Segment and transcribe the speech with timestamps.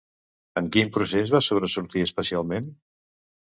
[0.61, 2.77] En quin procés va sobresortir especialment?